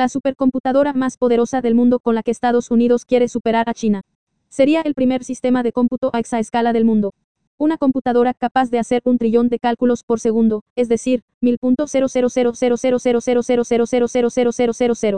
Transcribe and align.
la 0.00 0.08
supercomputadora 0.08 0.94
más 0.94 1.18
poderosa 1.18 1.60
del 1.60 1.74
mundo 1.74 1.98
con 1.98 2.14
la 2.14 2.22
que 2.22 2.30
Estados 2.30 2.70
Unidos 2.70 3.04
quiere 3.04 3.28
superar 3.28 3.68
a 3.68 3.74
China. 3.74 4.00
Sería 4.48 4.80
el 4.80 4.94
primer 4.94 5.24
sistema 5.24 5.62
de 5.62 5.72
cómputo 5.72 6.08
a 6.14 6.20
exaescala 6.20 6.72
del 6.72 6.86
mundo. 6.86 7.12
Una 7.58 7.76
computadora 7.76 8.32
capaz 8.32 8.70
de 8.70 8.78
hacer 8.78 9.02
un 9.04 9.18
trillón 9.18 9.50
de 9.50 9.58
cálculos 9.58 10.02
por 10.02 10.18
segundo, 10.18 10.64
es 10.74 10.88
decir, 10.88 11.20
mil 11.42 11.58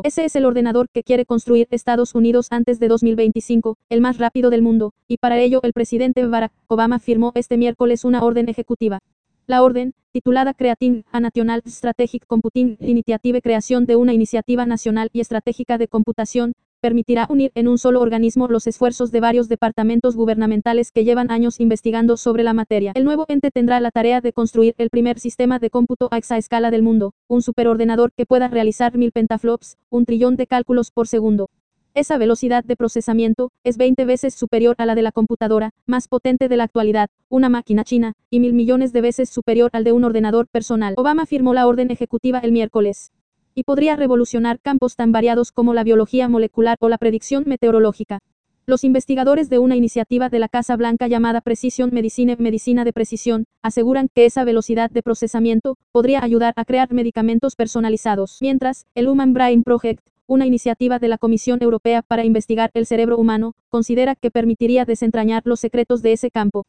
Ese 0.03 0.25
es 0.25 0.35
el 0.35 0.45
ordenador 0.45 0.89
que 0.93 1.05
quiere 1.05 1.27
construir 1.27 1.69
Estados 1.71 2.17
Unidos 2.17 2.49
antes 2.51 2.81
de 2.81 2.89
2025, 2.89 3.79
el 3.89 4.01
más 4.01 4.19
rápido 4.19 4.51
del 4.51 4.63
mundo, 4.63 4.95
y 5.07 5.19
para 5.19 5.39
ello 5.39 5.61
el 5.63 5.75
presidente 5.75 6.27
Barack 6.27 6.51
Obama 6.67 6.99
firmó 6.99 7.31
este 7.37 7.57
miércoles 7.57 8.05
una 8.05 8.21
orden 8.25 8.49
ejecutiva. 8.49 8.99
La 9.49 9.65
orden, 9.65 9.95
titulada 10.13 10.55
Creating 10.55 11.05
a 11.11 11.19
National 11.19 11.63
Strategic 11.67 12.27
Computing 12.27 12.77
Initiative 12.79 13.43
Creación 13.43 13.87
de 13.87 13.97
una 13.97 14.13
iniciativa 14.13 14.67
nacional 14.67 15.11
y 15.13 15.21
estratégica 15.21 15.79
de 15.79 15.89
computación, 15.89 16.53
permitirá 16.81 17.27
unir 17.29 17.51
en 17.57 17.67
un 17.67 17.77
solo 17.77 18.01
organismo 18.01 18.47
los 18.47 18.69
esfuerzos 18.69 19.11
de 19.11 19.19
varios 19.19 19.49
departamentos 19.49 20.15
gubernamentales 20.15 20.93
que 20.93 21.05
llevan 21.05 21.33
años 21.33 21.59
investigando 21.59 22.17
sobre 22.17 22.45
la 22.45 22.55
materia. 22.55 22.93
El 22.95 23.05
nuevo 23.05 23.25
ente 23.29 23.51
tendrá 23.51 23.81
la 23.81 23.91
tarea 23.91 24.21
de 24.21 24.33
construir 24.33 24.77
el 24.79 24.91
primer 24.91 25.19
sistema 25.19 25.59
de 25.59 25.71
cómputo 25.71 26.09
a 26.13 26.19
exaescala 26.19 26.71
del 26.71 26.83
mundo, 26.83 27.13
un 27.27 27.43
superordenador 27.43 28.13
que 28.13 28.27
pueda 28.27 28.47
realizar 28.47 28.97
mil 28.97 29.11
pentaflops, 29.11 29.77
un 29.91 30.05
trillón 30.05 30.37
de 30.37 30.47
cálculos 30.47 30.93
por 30.93 31.09
segundo. 31.09 31.51
Esa 31.95 32.17
velocidad 32.17 32.65
de 32.65 32.75
procesamiento 32.75 33.51
es 33.65 33.77
20 33.77 34.07
veces 34.07 34.33
superior 34.33 34.75
a 34.79 34.87
la 34.87 34.95
de 34.95 35.03
la 35.03 35.13
computadora 35.13 35.73
más 35.85 36.09
potente 36.09 36.49
de 36.49 36.57
la 36.57 36.65
actualidad, 36.65 37.11
una 37.29 37.51
máquina 37.51 37.85
china, 37.85 38.15
y 38.31 38.41
mil 38.41 38.55
millones 38.55 38.95
de 38.95 39.03
veces 39.03 39.29
superior 39.29 39.69
al 39.75 39.85
de 39.85 39.93
un 39.93 40.03
ordenador 40.05 40.49
personal. 40.49 40.95
Obama 40.97 41.27
firmó 41.27 41.53
la 41.53 41.67
orden 41.67 41.91
ejecutiva 41.91 42.39
el 42.39 42.51
miércoles 42.51 43.13
y 43.55 43.65
podría 43.65 43.97
revolucionar 43.97 44.59
campos 44.59 44.97
tan 44.97 45.13
variados 45.13 45.53
como 45.53 45.75
la 45.75 45.85
biología 45.85 46.31
molecular 46.31 46.79
o 46.81 46.89
la 46.89 46.97
predicción 46.97 47.45
meteorológica. 47.47 48.21
Los 48.65 48.85
investigadores 48.85 49.51
de 49.51 49.59
una 49.59 49.77
iniciativa 49.77 50.31
de 50.31 50.39
la 50.39 50.49
Casa 50.49 50.75
Blanca 50.77 51.09
llamada 51.09 51.43
Precision 51.43 51.91
Medicine 51.93 52.37
Medicina 52.39 52.87
de 52.87 52.95
Precisión 52.95 53.45
aseguran 53.61 54.09
que 54.15 54.25
esa 54.25 54.45
velocidad 54.45 54.91
de 54.91 55.03
procesamiento 55.03 55.77
podría 55.91 56.25
ayudar 56.25 56.55
a 56.57 56.65
crear 56.65 56.91
medicamentos 56.91 57.55
personalizados. 57.55 58.39
Mientras, 58.41 58.87
el 58.95 59.09
Human 59.09 59.35
Brain 59.35 59.63
Project, 59.63 60.01
una 60.33 60.47
iniciativa 60.47 60.99
de 60.99 61.09
la 61.09 61.19
Comisión 61.19 61.63
Europea 61.63 62.01
para 62.01 62.25
investigar 62.25 62.71
el 62.73 62.87
cerebro 62.87 63.19
humano, 63.19 63.53
considera 63.69 64.15
que 64.15 64.31
permitiría 64.31 64.87
desentrañar 64.87 65.43
los 65.45 65.61
secretos 65.61 66.01
de 66.01 66.13
ese 66.13 66.31
campo. 66.31 66.65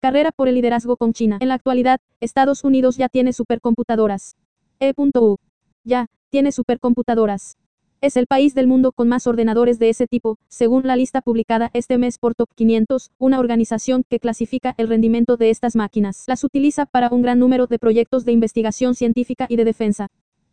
Carrera 0.00 0.32
por 0.32 0.48
el 0.48 0.56
liderazgo 0.56 0.98
con 0.98 1.14
China. 1.14 1.38
En 1.40 1.48
la 1.48 1.54
actualidad, 1.54 1.98
Estados 2.20 2.62
Unidos 2.62 2.98
ya 2.98 3.08
tiene 3.08 3.32
supercomputadoras. 3.32 4.36
E.U. 4.80 5.38
Ya, 5.82 6.08
tiene 6.28 6.52
supercomputadoras. 6.52 7.56
Es 8.02 8.18
el 8.18 8.26
país 8.26 8.54
del 8.54 8.66
mundo 8.66 8.92
con 8.92 9.08
más 9.08 9.26
ordenadores 9.26 9.78
de 9.78 9.88
ese 9.88 10.06
tipo, 10.06 10.36
según 10.48 10.86
la 10.86 10.94
lista 10.94 11.22
publicada 11.22 11.70
este 11.72 11.96
mes 11.96 12.18
por 12.18 12.34
Top 12.34 12.50
500, 12.54 13.12
una 13.16 13.38
organización 13.38 14.04
que 14.06 14.20
clasifica 14.20 14.74
el 14.76 14.88
rendimiento 14.88 15.38
de 15.38 15.48
estas 15.48 15.74
máquinas. 15.74 16.24
Las 16.26 16.44
utiliza 16.44 16.84
para 16.84 17.08
un 17.08 17.22
gran 17.22 17.38
número 17.38 17.66
de 17.66 17.78
proyectos 17.78 18.26
de 18.26 18.32
investigación 18.32 18.94
científica 18.94 19.46
y 19.48 19.56
de 19.56 19.64
defensa. 19.64 20.08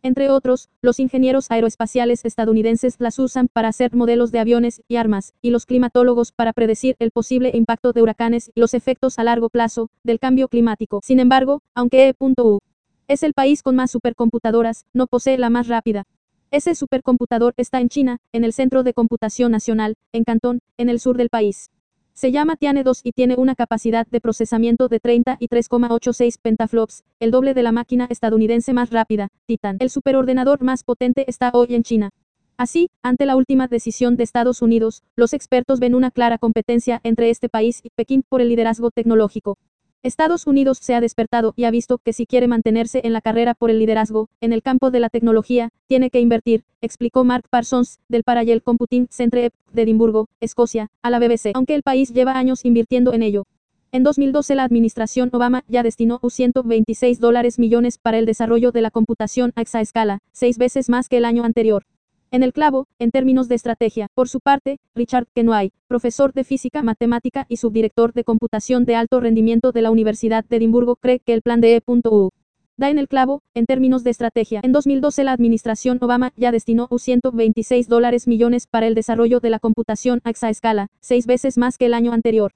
Entre 0.06 0.30
otros, 0.30 0.70
los 0.82 1.00
ingenieros 1.00 1.50
aeroespaciales 1.50 2.26
estadounidenses 2.26 2.98
las 3.00 3.20
usan 3.20 3.48
para 3.48 3.70
hacer 3.70 3.96
modelos 3.96 4.34
de 4.34 4.40
aviones 4.40 4.82
y 4.90 4.98
armas, 4.98 5.34
y 5.42 5.50
los 5.50 5.66
climatólogos 5.66 6.34
para 6.34 6.52
predecir 6.52 6.98
el 7.00 7.12
posible 7.12 7.52
impacto 7.54 7.94
de 7.94 8.02
huracanes 8.02 8.52
y 8.54 8.59
los 8.59 8.74
efectos 8.74 9.18
a 9.18 9.24
largo 9.24 9.50
plazo 9.50 9.90
del 10.04 10.20
cambio 10.20 10.50
climático. 10.50 11.00
Sin 11.02 11.22
embargo, 11.22 11.62
aunque 11.74 12.09
E.U 12.09 12.59
es 13.08 13.24
el 13.24 13.34
país 13.34 13.64
con 13.64 13.78
más 13.78 13.92
supercomputadoras, 13.92 14.86
no 14.92 15.08
posee 15.08 15.38
la 15.38 15.50
más 15.50 15.70
rápida. 15.70 16.04
Ese 16.52 16.76
supercomputador 16.76 17.54
está 17.56 17.80
en 17.80 17.88
China, 17.88 18.18
en 18.34 18.44
el 18.44 18.52
Centro 18.52 18.84
de 18.84 18.94
Computación 18.94 19.54
Nacional, 19.54 19.96
en 20.12 20.26
Cantón, 20.26 20.59
en 20.78 20.90
el 20.90 21.00
sur 21.00 21.16
del 21.16 21.30
país. 21.30 21.72
Se 22.16 22.31
llama 22.31 22.58
Tiane 22.58 22.83
2 22.83 23.02
y 23.03 23.11
tiene 23.11 23.36
una 23.38 23.56
capacidad 23.56 24.06
de 24.06 24.22
procesamiento 24.22 24.88
de 24.88 25.00
30 25.00 25.38
y 25.40 25.47
3,86 25.47 26.35
pentaflops, 26.40 27.03
el 27.19 27.31
doble 27.31 27.56
de 27.56 27.63
la 27.63 27.72
máquina 27.72 28.06
estadounidense 28.07 28.72
más 28.72 28.91
rápida, 28.91 29.29
Titan. 29.47 29.78
El 29.79 29.90
superordenador 29.90 30.62
más 30.62 30.84
potente 30.84 31.28
está 31.28 31.50
hoy 31.56 31.73
en 31.73 31.81
China. 31.81 32.12
Así, 32.56 32.91
ante 33.02 33.25
la 33.25 33.35
última 33.35 33.68
decisión 33.68 34.16
de 34.16 34.25
Estados 34.25 34.62
Unidos, 34.62 35.02
los 35.16 35.34
expertos 35.34 35.79
ven 35.79 35.96
una 35.96 36.12
clara 36.12 36.38
competencia 36.38 37.02
entre 37.03 37.31
este 37.31 37.50
país 37.50 37.79
y 37.84 37.90
Pekín 37.90 38.23
por 38.29 38.41
el 38.41 38.50
liderazgo 38.50 38.91
tecnológico. 38.91 39.57
Estados 40.03 40.47
Unidos 40.47 40.80
se 40.81 40.96
ha 40.96 41.00
despertado 41.00 41.53
y 41.56 41.64
ha 41.64 41.72
visto 41.72 41.97
que 41.97 42.12
si 42.12 42.25
quiere 42.25 42.50
mantenerse 42.50 43.00
en 43.06 43.14
la 43.14 43.22
carrera 43.22 43.53
por 43.53 43.69
el 43.69 43.80
liderazgo, 43.80 44.28
en 44.41 44.52
el 44.52 44.62
campo 44.62 44.91
de 44.91 45.00
la 45.00 45.08
tecnología, 45.08 45.69
tiene 45.88 46.09
que 46.09 46.19
invertir, 46.19 46.66
explicó 46.81 47.24
Mark 47.24 47.46
Parsons, 47.50 48.02
del 48.09 48.25
Parallel 48.25 48.62
Computing 48.62 49.08
Centre 49.09 49.52
de 49.72 49.81
Edimburgo, 49.81 50.28
Escocia, 50.41 50.90
a 51.02 51.09
la 51.09 51.19
BBC, 51.19 51.52
aunque 51.53 51.74
el 51.74 51.84
país 51.84 52.14
lleva 52.14 52.38
años 52.38 52.66
invirtiendo 52.66 53.14
en 53.14 53.24
ello. 53.24 53.46
En 53.94 54.03
2012 54.03 54.56
la 54.56 54.66
administración 54.66 55.30
Obama 55.31 55.64
ya 55.69 55.84
destinó 55.84 56.20
126 56.22 57.22
dólares 57.22 57.58
millones 57.58 57.97
para 57.97 58.18
el 58.20 58.25
desarrollo 58.25 58.74
de 58.74 58.81
la 58.81 58.91
computación 58.91 59.53
a 59.56 59.62
exaescala, 59.62 60.20
seis 60.34 60.58
veces 60.58 60.90
más 60.90 61.08
que 61.08 61.18
el 61.18 61.24
año 61.24 61.46
anterior 61.46 61.85
en 62.34 62.42
el 62.42 62.52
clavo, 62.52 62.88
en 62.98 63.12
términos 63.12 63.48
de 63.48 63.54
estrategia. 63.54 64.08
Por 64.16 64.28
su 64.28 64.40
parte, 64.40 64.80
Richard 64.96 65.28
Kenway, 65.36 65.72
profesor 65.88 66.34
de 66.34 66.44
física 66.44 66.82
matemática 66.82 67.46
y 67.48 67.58
subdirector 67.58 68.12
de 68.12 68.24
computación 68.24 68.86
de 68.86 68.96
alto 68.96 69.20
rendimiento 69.20 69.72
de 69.72 69.84
la 69.84 69.92
Universidad 69.92 70.44
de 70.44 70.58
Edimburgo, 70.58 70.96
cree 70.96 71.20
que 71.20 71.36
el 71.36 71.44
plan 71.44 71.62
de 71.62 71.76
E.U 71.76 72.32
da 72.76 72.90
en 72.90 72.98
el 72.98 73.08
clavo, 73.08 73.44
en 73.54 73.68
términos 73.68 74.04
de 74.04 74.10
estrategia. 74.10 74.62
En 74.64 74.72
2012 74.72 75.24
la 75.24 75.32
administración 75.32 76.00
Obama 76.02 76.34
ya 76.36 76.52
destinó 76.52 76.90
126 76.90 77.88
dólares 77.88 78.28
millones 78.28 78.66
para 78.66 78.88
el 78.88 78.96
desarrollo 78.96 79.40
de 79.40 79.52
la 79.52 79.60
computación 79.60 80.20
a 80.24 80.32
exaescala, 80.32 80.88
seis 81.02 81.28
veces 81.28 81.60
más 81.60 81.78
que 81.78 81.86
el 81.86 81.94
año 81.94 82.14
anterior 82.14 82.52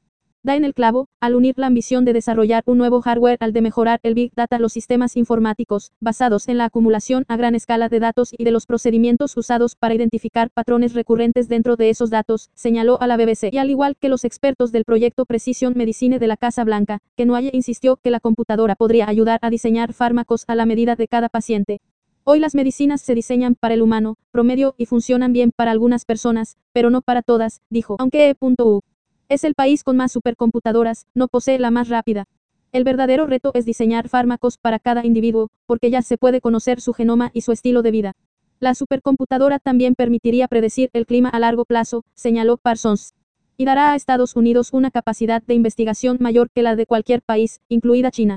da 0.47 0.55
en 0.55 0.63
el 0.63 0.73
clavo, 0.73 1.09
al 1.19 1.35
unir 1.35 1.55
la 1.57 1.67
ambición 1.67 2.05
de 2.05 2.13
desarrollar 2.13 2.63
un 2.65 2.77
nuevo 2.77 3.01
hardware 3.01 3.37
al 3.41 3.51
de 3.51 3.61
mejorar 3.61 3.99
el 4.01 4.13
Big 4.13 4.31
Data 4.33 4.59
los 4.59 4.71
sistemas 4.71 5.17
informáticos, 5.17 5.91
basados 5.99 6.47
en 6.47 6.57
la 6.57 6.65
acumulación 6.65 7.25
a 7.27 7.35
gran 7.35 7.53
escala 7.53 7.89
de 7.89 7.99
datos 7.99 8.31
y 8.31 8.45
de 8.45 8.51
los 8.51 8.65
procedimientos 8.65 9.35
usados 9.35 9.75
para 9.75 9.93
identificar 9.93 10.49
patrones 10.49 10.93
recurrentes 10.93 11.49
dentro 11.49 11.75
de 11.75 11.89
esos 11.89 12.09
datos, 12.09 12.49
señaló 12.55 12.99
a 13.01 13.07
la 13.07 13.17
BBC. 13.17 13.49
Y 13.51 13.57
al 13.57 13.69
igual 13.69 13.97
que 13.99 14.07
los 14.07 14.23
expertos 14.23 14.71
del 14.71 14.85
proyecto 14.85 15.25
Precision 15.25 15.73
Medicine 15.75 16.17
de 16.17 16.27
la 16.27 16.37
Casa 16.37 16.63
Blanca, 16.63 16.99
que 17.17 17.25
Noalle 17.25 17.51
insistió 17.51 17.97
que 17.97 18.09
la 18.09 18.21
computadora 18.21 18.77
podría 18.77 19.09
ayudar 19.09 19.39
a 19.41 19.49
diseñar 19.49 19.91
fármacos 19.91 20.45
a 20.47 20.55
la 20.55 20.65
medida 20.65 20.95
de 20.95 21.09
cada 21.09 21.27
paciente. 21.27 21.81
Hoy 22.23 22.39
las 22.39 22.55
medicinas 22.55 23.01
se 23.01 23.15
diseñan 23.15 23.55
para 23.55 23.73
el 23.73 23.81
humano, 23.81 24.15
promedio, 24.31 24.75
y 24.77 24.85
funcionan 24.85 25.33
bien 25.33 25.51
para 25.53 25.71
algunas 25.71 26.05
personas, 26.05 26.55
pero 26.71 26.89
no 26.89 27.01
para 27.01 27.21
todas, 27.21 27.59
dijo. 27.69 27.97
Aunque 27.99 28.29
E.U 28.29 28.81
es 29.29 29.43
el 29.43 29.55
país 29.55 29.83
con 29.83 29.97
más 29.97 30.11
supercomputadoras, 30.11 31.05
no 31.13 31.27
posee 31.27 31.59
la 31.59 31.71
más 31.71 31.89
rápida. 31.89 32.25
El 32.71 32.83
verdadero 32.83 33.27
reto 33.27 33.51
es 33.53 33.65
diseñar 33.65 34.09
fármacos 34.09 34.57
para 34.57 34.79
cada 34.79 35.05
individuo, 35.05 35.49
porque 35.65 35.89
ya 35.89 36.01
se 36.01 36.17
puede 36.17 36.41
conocer 36.41 36.81
su 36.81 36.93
genoma 36.93 37.31
y 37.33 37.41
su 37.41 37.51
estilo 37.51 37.81
de 37.81 37.91
vida. 37.91 38.13
La 38.59 38.73
supercomputadora 38.73 39.59
también 39.59 39.95
permitiría 39.95 40.47
predecir 40.47 40.89
el 40.93 41.05
clima 41.05 41.29
a 41.29 41.39
largo 41.39 41.65
plazo, 41.65 42.03
señaló 42.15 42.57
Parsons. 42.57 43.13
Y 43.55 43.65
dará 43.65 43.91
a 43.91 43.95
Estados 43.95 44.35
Unidos 44.35 44.69
una 44.71 44.91
capacidad 44.91 45.41
de 45.41 45.53
investigación 45.53 46.17
mayor 46.19 46.49
que 46.51 46.63
la 46.63 46.75
de 46.75 46.85
cualquier 46.85 47.21
país, 47.21 47.61
incluida 47.69 48.11
China. 48.11 48.35